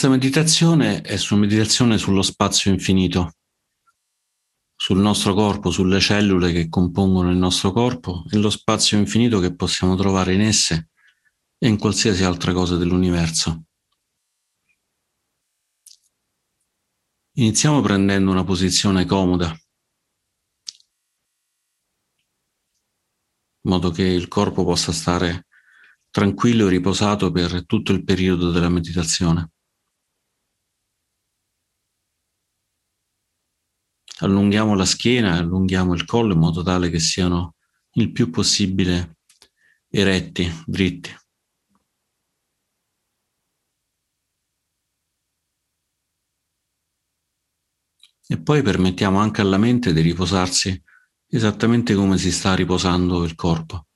[0.00, 3.34] Questa meditazione è una meditazione sullo spazio infinito,
[4.74, 9.54] sul nostro corpo, sulle cellule che compongono il nostro corpo e lo spazio infinito che
[9.54, 10.88] possiamo trovare in esse
[11.58, 13.64] e in qualsiasi altra cosa dell'universo.
[17.32, 19.48] Iniziamo prendendo una posizione comoda,
[23.64, 25.48] in modo che il corpo possa stare
[26.08, 29.50] tranquillo e riposato per tutto il periodo della meditazione.
[34.20, 37.54] Allunghiamo la schiena, allunghiamo il collo in modo tale che siano
[37.92, 39.18] il più possibile
[39.88, 41.10] eretti, dritti.
[48.26, 50.80] E poi permettiamo anche alla mente di riposarsi
[51.26, 53.86] esattamente come si sta riposando il corpo.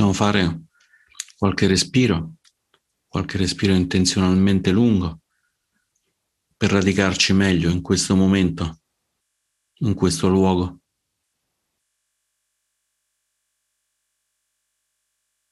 [0.00, 0.68] Possiamo fare
[1.36, 2.36] qualche respiro
[3.06, 5.20] qualche respiro intenzionalmente lungo
[6.56, 8.80] per radicarci meglio in questo momento,
[9.80, 10.80] in questo luogo.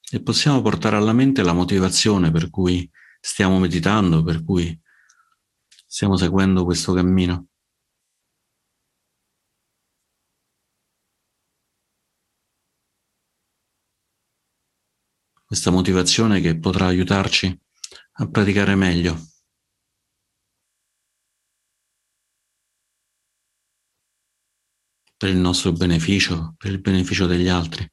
[0.09, 2.89] E possiamo portare alla mente la motivazione per cui
[3.21, 4.75] stiamo meditando, per cui
[5.85, 7.48] stiamo seguendo questo cammino.
[15.49, 17.59] Questa motivazione che potrà aiutarci
[18.19, 19.17] a praticare meglio.
[25.17, 27.85] per il nostro beneficio, per il beneficio degli altri.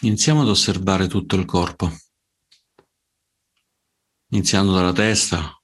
[0.00, 1.90] Iniziamo ad osservare tutto il corpo
[4.30, 5.58] iniziando dalla testa,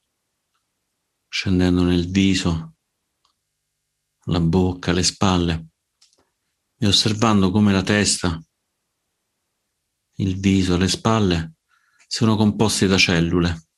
[1.28, 2.76] scendendo nel viso,
[4.26, 5.68] la bocca, le spalle
[6.78, 8.42] e osservando come la testa,
[10.18, 11.54] il viso, le spalle
[12.06, 13.68] sono composti da cellule.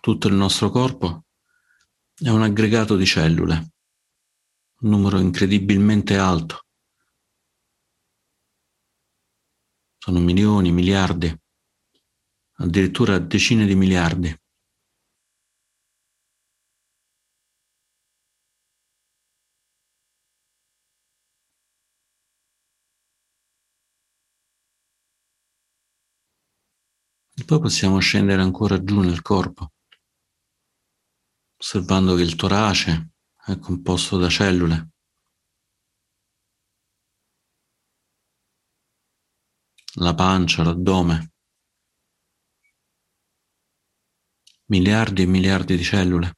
[0.00, 1.24] Tutto il nostro corpo
[2.14, 3.72] è un aggregato di cellule,
[4.80, 6.65] un numero incredibilmente alto.
[10.06, 11.36] Sono milioni, miliardi,
[12.58, 14.28] addirittura decine di miliardi.
[27.34, 29.72] E poi possiamo scendere ancora giù nel corpo,
[31.58, 33.10] osservando che il torace
[33.44, 34.95] è composto da cellule.
[39.98, 41.32] La pancia, l'addome.
[44.68, 46.34] Miliardi e miliardi di cellule,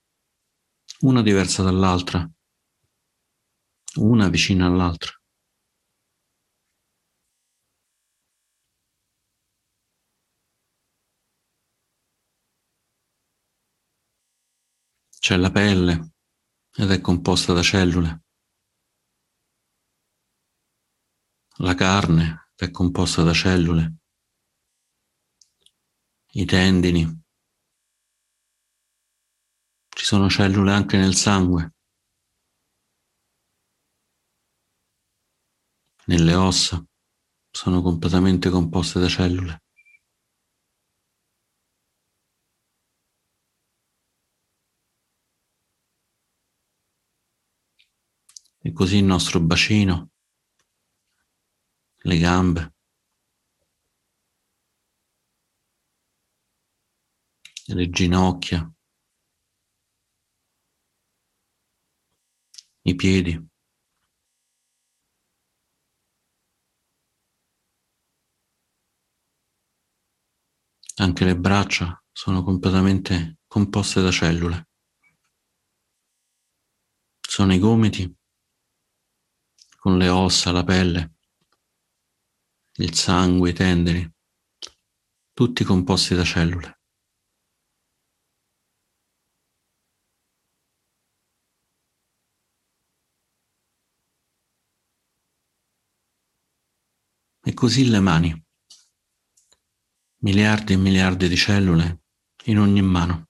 [1.00, 2.28] una diversa dall'altra,
[3.97, 5.12] una vicina all'altra.
[15.18, 16.12] C'è la pelle
[16.76, 18.22] ed è composta da cellule.
[21.60, 23.98] La carne è composta da cellule,
[26.32, 27.22] i tendini,
[29.88, 31.74] ci sono cellule anche nel sangue,
[36.06, 36.84] nelle ossa,
[37.50, 39.62] sono completamente composte da cellule.
[48.60, 50.10] E così il nostro bacino
[52.04, 52.72] le gambe,
[57.66, 58.72] le ginocchia,
[62.83, 63.47] i piedi.
[71.00, 74.68] Anche le braccia sono completamente composte da cellule.
[77.21, 78.12] Sono i gomiti
[79.77, 81.17] con le ossa, la pelle
[82.80, 84.09] il sangue, i tendini,
[85.33, 86.80] tutti composti da cellule.
[97.42, 98.47] E così le mani.
[100.21, 102.03] miliardi e miliardi di cellule
[102.47, 103.28] in ogni mano.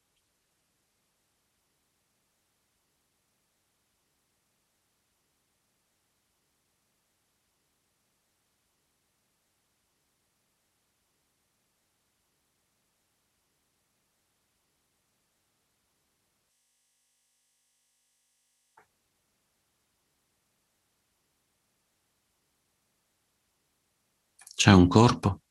[24.60, 25.42] C'è un corpo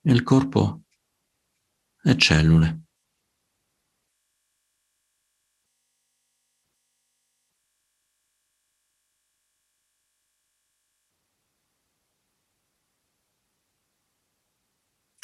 [0.00, 0.84] e il corpo
[2.00, 2.84] è cellule.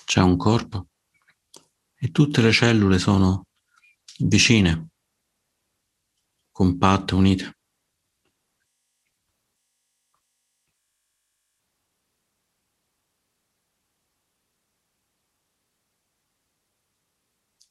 [0.05, 0.88] C'è un corpo
[1.94, 3.46] e tutte le cellule sono
[4.19, 4.90] vicine,
[6.52, 7.57] compatte, unite.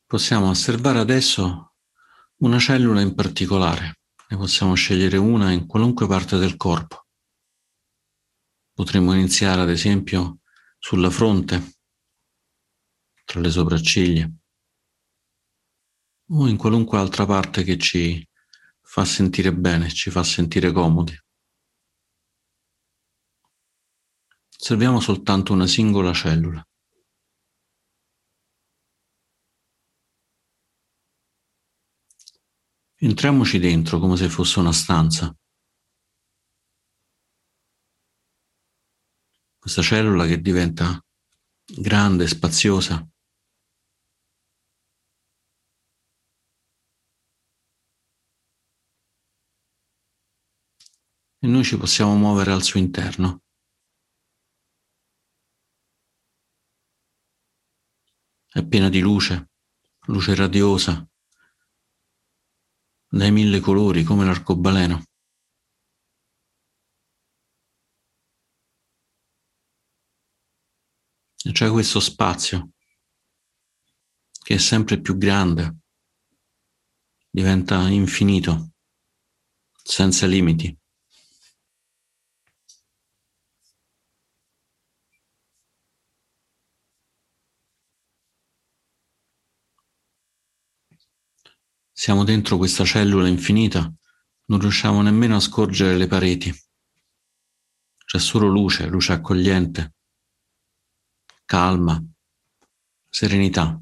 [0.07, 1.73] Possiamo osservare adesso
[2.37, 3.99] una cellula in particolare,
[4.29, 7.07] ne possiamo scegliere una in qualunque parte del corpo.
[8.71, 10.39] Potremmo iniziare ad esempio
[10.79, 11.79] sulla fronte,
[13.25, 14.31] tra le sopracciglia,
[16.29, 18.25] o in qualunque altra parte che ci
[18.79, 21.21] fa sentire bene, ci fa sentire comodi.
[24.57, 26.65] Osserviamo soltanto una singola cellula.
[32.99, 35.31] Entriamoci dentro come se fosse una stanza.
[39.59, 40.99] Questa cellula che diventa
[41.63, 43.07] grande, spaziosa.
[51.39, 53.43] E noi ci possiamo muovere al suo interno.
[58.47, 59.51] È piena di luce,
[60.07, 61.07] luce radiosa,
[63.09, 65.03] dai mille colori come l'arcobaleno.
[71.43, 72.71] E c'è questo spazio
[74.47, 75.77] che è sempre più grande,
[77.29, 78.71] diventa infinito,
[79.83, 80.77] senza limiti.
[91.99, 93.91] Siamo dentro questa cellula infinita,
[94.49, 96.53] non riusciamo nemmeno a scorgere le pareti.
[98.05, 99.95] C'è solo luce, luce accogliente,
[101.43, 101.99] calma,
[103.09, 103.81] serenità.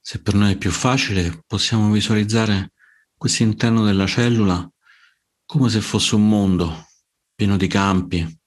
[0.00, 2.72] Se per noi è più facile, possiamo visualizzare
[3.18, 4.72] questo interno della cellula
[5.44, 6.86] come se fosse un mondo
[7.34, 8.40] pieno di campi,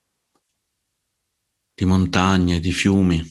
[1.74, 3.22] di montagne, di fiumi,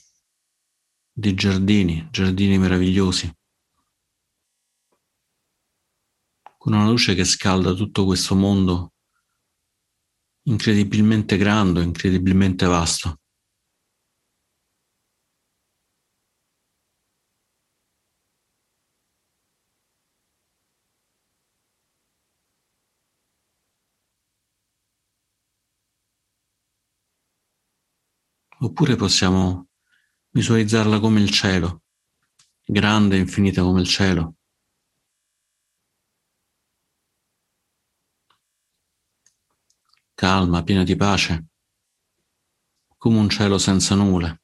[1.10, 3.32] di giardini, giardini meravigliosi,
[6.58, 8.92] con una luce che scalda tutto questo mondo
[10.42, 13.19] incredibilmente grande, incredibilmente vasto.
[28.70, 29.66] Oppure possiamo
[30.28, 31.82] visualizzarla come il cielo,
[32.64, 34.36] grande e infinita come il cielo.
[40.14, 41.48] Calma, piena di pace,
[42.96, 44.40] come un cielo senza nuvole.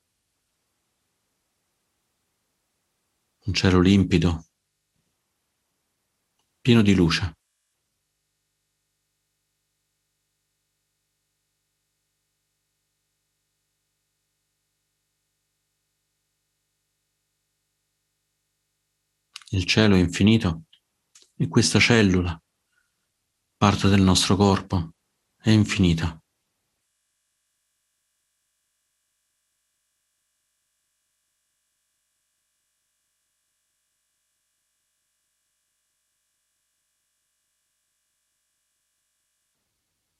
[3.44, 4.44] Un cielo limpido,
[6.60, 7.35] pieno di luce.
[19.50, 20.64] Il cielo è infinito
[21.36, 22.40] e questa cellula,
[23.56, 24.94] parte del nostro corpo,
[25.36, 26.20] è infinita.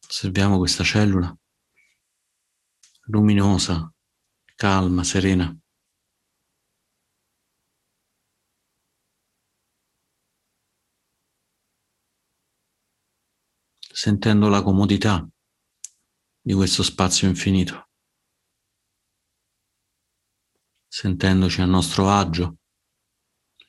[0.09, 1.37] Osserviamo questa cellula
[3.07, 3.93] luminosa,
[4.55, 5.57] calma, serena.
[13.97, 15.27] Sentendo la comodità
[16.39, 17.89] di questo spazio infinito.
[20.87, 22.57] sentendoci a nostro agio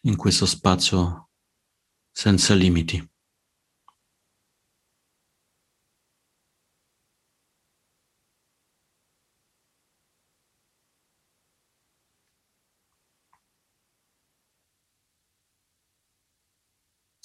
[0.01, 1.29] in questo spazio
[2.11, 3.05] senza limiti.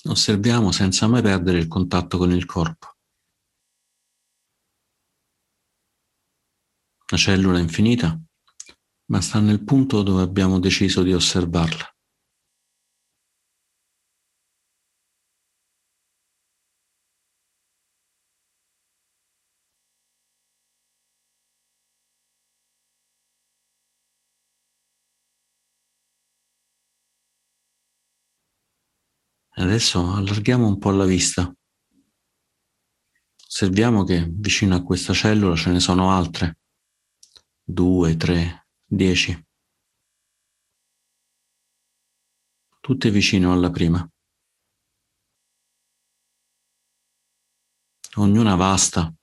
[0.05, 2.92] Osserviamo senza mai perdere il contatto con il corpo.
[7.13, 8.19] La cellula infinita,
[9.11, 11.95] ma sta nel punto dove abbiamo deciso di osservarla.
[29.57, 31.55] Adesso allarghiamo un po' la vista.
[33.47, 36.57] Osserviamo che vicino a questa cellula ce ne sono altre.
[37.65, 39.33] Due, tre, dieci.
[42.81, 44.07] Tutte vicino alla prima.
[48.17, 49.15] Ognuna vasta,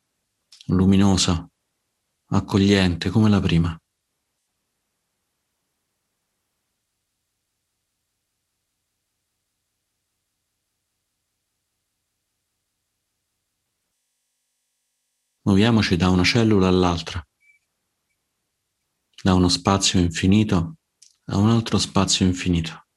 [0.68, 1.46] luminosa,
[2.32, 3.78] accogliente come la prima.
[15.42, 17.24] Muoviamoci da una cellula all'altra,
[19.24, 20.76] da uno spazio infinito
[21.26, 22.89] a un altro spazio infinito.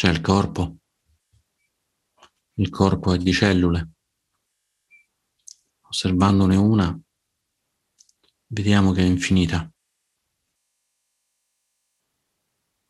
[0.00, 0.78] C'è il corpo.
[2.54, 3.90] Il corpo è di cellule.
[5.88, 6.98] Osservandone una,
[8.46, 9.70] vediamo che è infinita.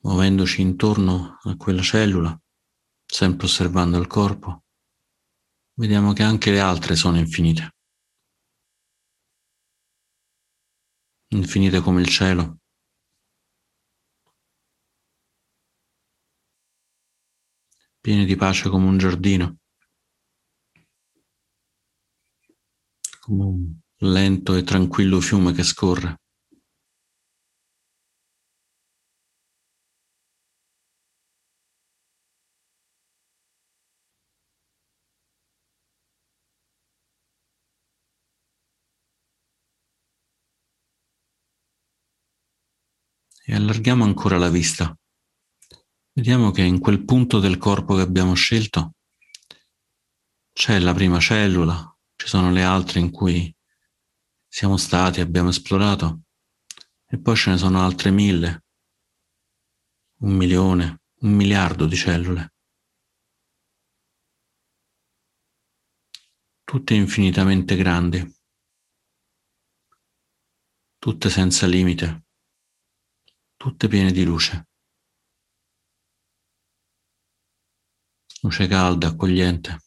[0.02, 2.40] Muovendoci intorno a quella cellula,
[3.04, 4.62] sempre osservando il corpo,
[5.78, 7.74] vediamo che anche le altre sono infinite.
[11.30, 12.59] Infinite come il cielo.
[18.00, 19.58] Pieni di pace come un giardino,
[23.20, 26.16] come un lento e tranquillo fiume che scorre.
[43.44, 44.99] E allarghiamo ancora la vista.
[46.12, 48.96] Vediamo che in quel punto del corpo che abbiamo scelto
[50.52, 53.54] c'è la prima cellula, ci sono le altre in cui
[54.48, 56.22] siamo stati, abbiamo esplorato
[57.06, 58.64] e poi ce ne sono altre mille,
[60.22, 62.54] un milione, un miliardo di cellule.
[66.64, 68.36] Tutte infinitamente grandi,
[70.98, 72.24] tutte senza limite,
[73.56, 74.69] tutte piene di luce.
[78.42, 79.78] Luce calda, accogliente.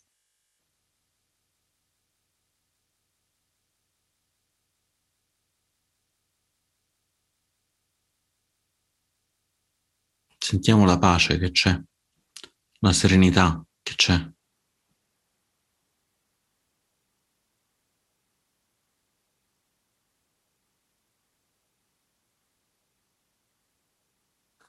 [10.37, 11.81] Sentiamo la pace che c'è,
[12.79, 14.31] la serenità che c'è.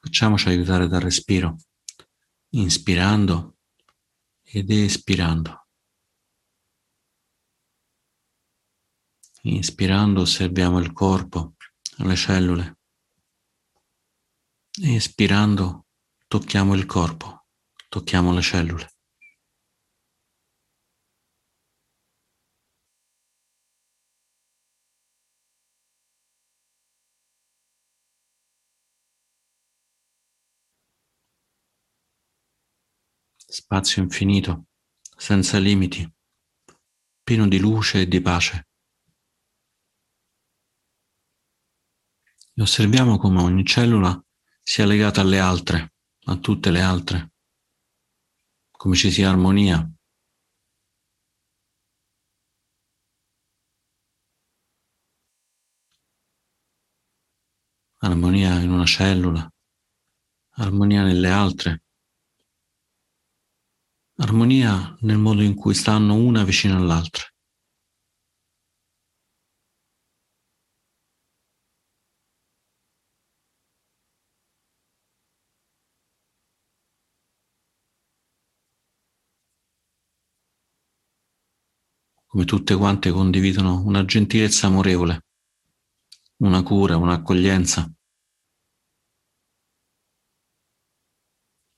[0.00, 1.56] Facciamoci aiutare dal respiro,
[2.50, 3.53] inspirando
[4.56, 5.66] ed espirando.
[9.42, 11.54] Inspirando osserviamo il corpo,
[11.96, 12.78] le cellule.
[14.80, 15.86] Espirando
[16.28, 17.46] tocchiamo il corpo,
[17.88, 18.93] tocchiamo le cellule.
[33.54, 34.66] spazio infinito,
[35.16, 36.12] senza limiti,
[37.22, 38.68] pieno di luce e di pace.
[42.52, 44.20] E osserviamo come ogni cellula
[44.60, 45.94] sia legata alle altre,
[46.24, 47.32] a tutte le altre,
[48.72, 49.88] come ci sia armonia.
[57.98, 59.48] Armonia in una cellula,
[60.56, 61.83] armonia nelle altre
[64.16, 67.24] armonia nel modo in cui stanno una vicino all'altra.
[82.34, 85.24] come tutte quante condividono una gentilezza amorevole,
[86.38, 87.88] una cura, un'accoglienza.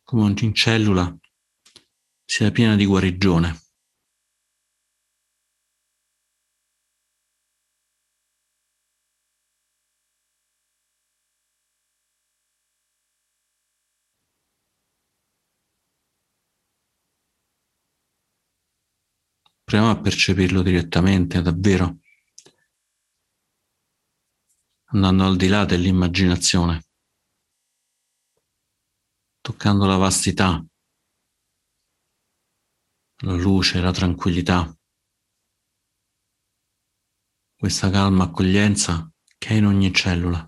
[0.03, 1.15] Come ogni cellula
[2.27, 3.61] sia piena di guarigione.
[19.67, 21.99] Proviamo a percepirlo direttamente, davvero,
[24.91, 26.85] andando al di là dell'immaginazione,
[29.41, 30.65] toccando la vastità,
[33.23, 34.77] la luce, la tranquillità,
[37.59, 40.47] questa calma accoglienza che è in ogni cellula.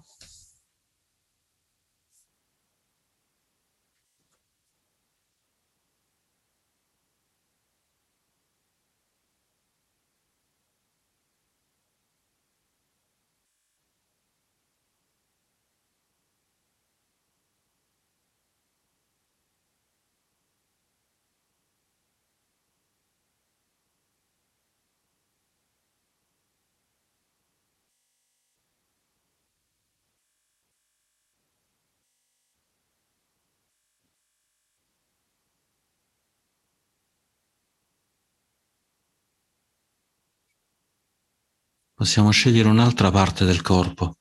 [41.99, 44.19] Possiamo scegliere un'altra parte del corpo.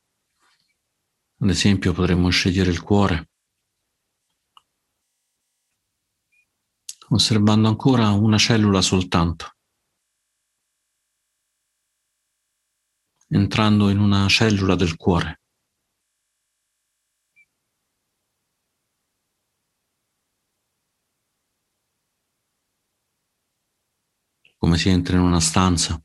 [1.41, 3.29] Ad esempio potremmo scegliere il cuore,
[7.09, 9.57] osservando ancora una cellula soltanto,
[13.27, 15.41] entrando in una cellula del cuore.
[24.59, 26.01] come si entra in una stanza.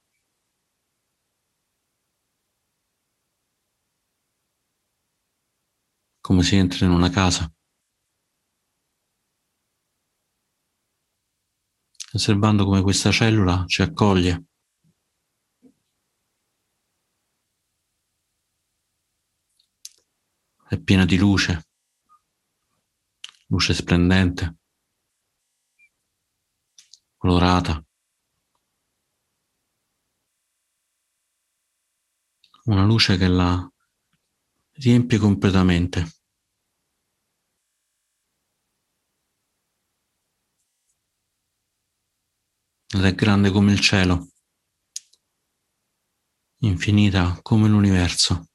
[6.23, 7.53] Come si entra in una casa,
[12.13, 14.45] osservando come questa cellula ci accoglie.
[20.69, 21.67] È piena di luce,
[23.49, 24.59] luce splendente,
[27.17, 27.85] colorata.
[32.65, 33.72] Una luce che la
[34.83, 36.01] riempie completamente.
[42.95, 44.29] Ed è grande come il cielo,
[46.61, 48.47] infinita come l'universo.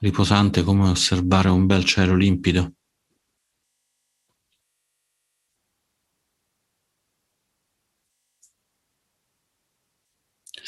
[0.00, 2.77] riposante come osservare un bel cielo limpido.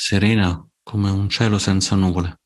[0.03, 2.41] Serena come un cielo senza nuvole.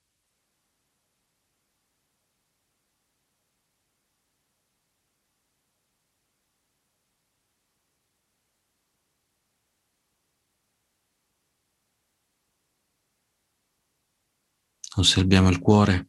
[14.97, 16.09] Osserviamo il cuore,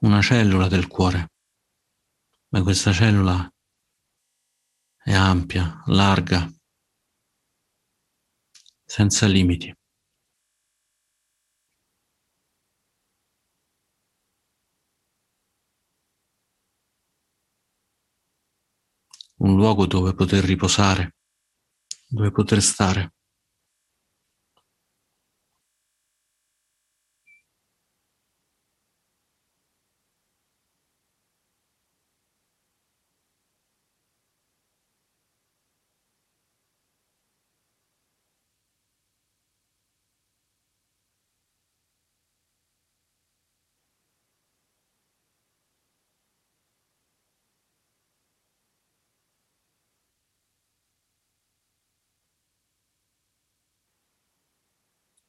[0.00, 1.30] una cellula del cuore,
[2.48, 3.48] ma questa cellula
[4.96, 6.52] è ampia, larga,
[8.84, 9.72] senza limiti.
[19.44, 21.16] Un luogo dove poter riposare,
[22.08, 23.12] dove poter stare.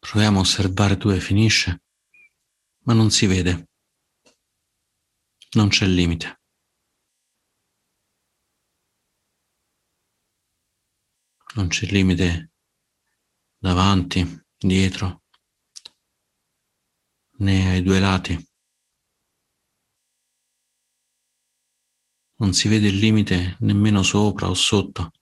[0.08, 1.84] Proviamo a osservare dove finisce,
[2.84, 3.70] ma non si vede.
[5.54, 6.42] Non c'è limite.
[11.56, 12.52] Non c'è limite
[13.58, 14.24] davanti,
[14.56, 15.24] dietro,
[17.40, 18.50] né ai due lati.
[22.36, 25.14] Non si vede il limite nemmeno sopra o sotto.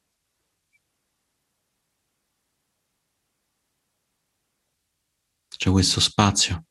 [5.64, 6.66] C'è questo spazio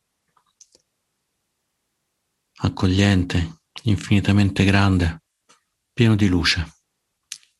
[2.56, 5.22] accogliente, infinitamente grande,
[5.94, 6.74] pieno di luce,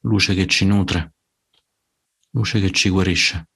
[0.00, 1.14] luce che ci nutre,
[2.32, 3.48] luce che ci guarisce.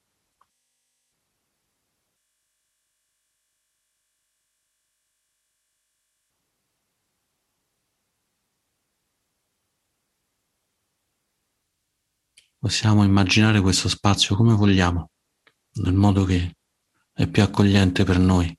[12.57, 15.11] Possiamo immaginare questo spazio come vogliamo,
[15.73, 16.56] nel modo che
[17.17, 18.55] è più accogliente per noi.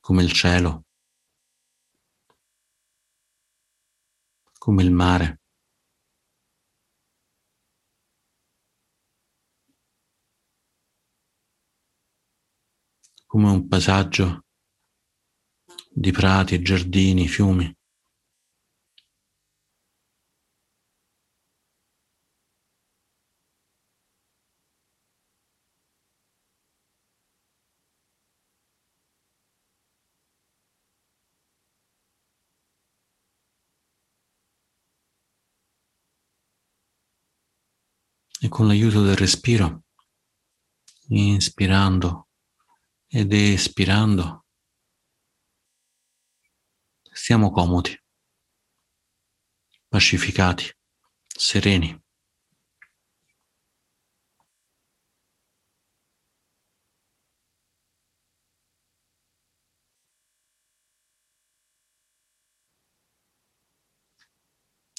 [0.00, 0.84] come il cielo,
[4.58, 5.38] come il mare.
[13.26, 14.44] come un paesaggio
[15.88, 17.74] di prati, giardini, fiumi.
[38.52, 39.84] Con l'aiuto del respiro,
[41.08, 42.28] inspirando
[43.06, 44.44] ed espirando,
[47.00, 47.98] stiamo comodi,
[49.88, 50.70] pacificati,
[51.26, 51.98] sereni.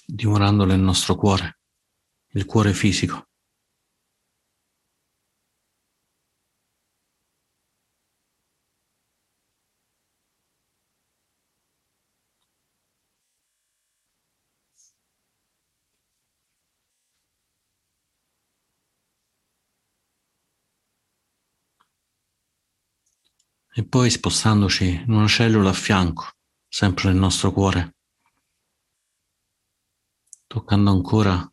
[0.06, 1.60] dimorando nel nostro cuore,
[2.34, 3.33] il cuore fisico.
[23.76, 26.34] E poi spostandoci in una cellula a fianco,
[26.68, 27.96] sempre nel nostro cuore,
[30.46, 31.52] toccando ancora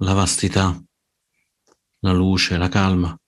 [0.00, 0.78] la vastità,
[2.00, 3.18] la luce, la calma.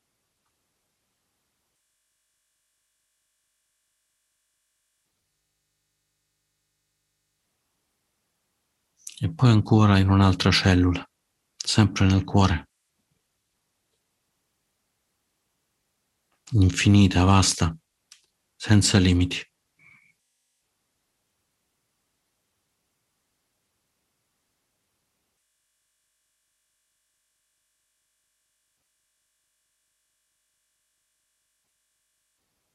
[9.21, 11.03] E poi ancora in un'altra cellula,
[11.57, 12.69] sempre nel cuore.
[16.53, 17.77] Infinita, vasta
[18.59, 19.41] senza limiti.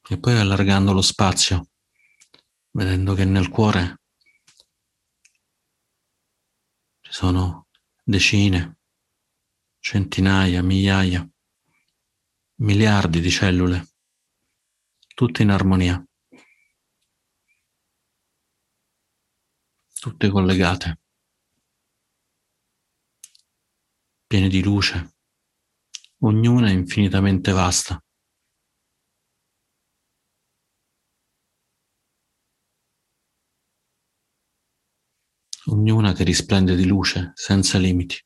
[0.06, 1.68] E poi allargando lo spazio,
[2.70, 4.00] vedendo che nel cuore
[7.00, 7.68] ci sono
[8.02, 8.78] decine,
[9.78, 11.26] centinaia, migliaia,
[12.56, 13.93] miliardi di cellule
[15.14, 16.04] tutte in armonia,
[20.00, 20.98] tutte collegate,
[24.26, 25.14] piene di luce,
[26.18, 27.98] ognuna infinitamente vasta.
[35.66, 38.16] Ognuna che risplende di luce senza limiti.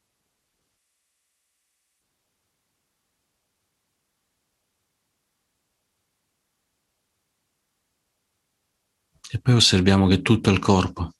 [9.31, 11.12] E poi osserviamo che tutto il corpo,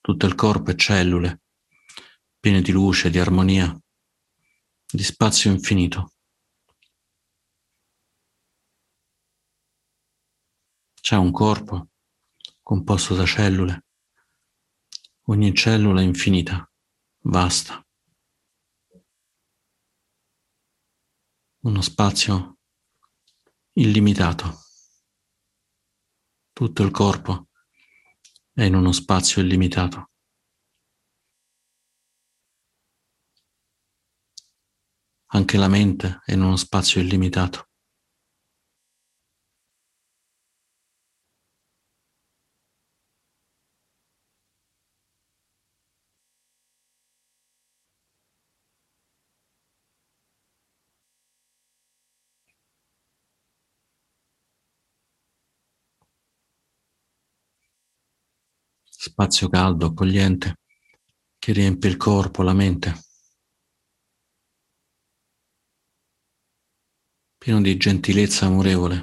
[0.00, 1.42] tutto il corpo è cellule,
[2.38, 3.76] piene di luce, di armonia,
[4.86, 6.12] di spazio infinito.
[11.00, 11.88] C'è un corpo
[12.62, 13.84] composto da cellule,
[15.24, 16.70] ogni cellula è infinita,
[17.24, 17.84] vasta.
[21.64, 22.58] Uno spazio
[23.72, 24.63] illimitato.
[26.54, 27.48] Tutto il corpo
[28.52, 30.10] è in uno spazio illimitato.
[35.32, 37.70] Anche la mente è in uno spazio illimitato.
[59.04, 60.60] Spazio caldo, accogliente,
[61.38, 63.02] che riempie il corpo, la mente,
[67.36, 69.02] pieno di gentilezza amorevole,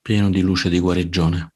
[0.00, 1.52] pieno di luce di guarigione.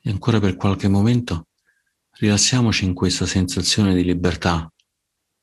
[0.00, 1.48] E ancora per qualche momento
[2.18, 4.72] rilassiamoci in questa sensazione di libertà,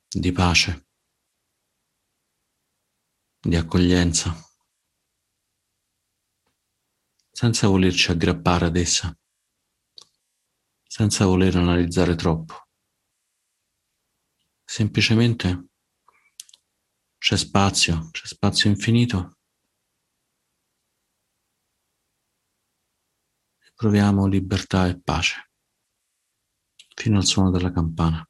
[0.07, 0.87] di pace,
[3.39, 4.35] di accoglienza,
[7.31, 9.15] senza volerci aggrappare ad essa,
[10.83, 12.67] senza voler analizzare troppo.
[14.63, 15.67] Semplicemente
[17.19, 19.37] c'è spazio, c'è spazio infinito
[23.75, 25.52] proviamo libertà e pace
[26.95, 28.25] fino al suono della campana.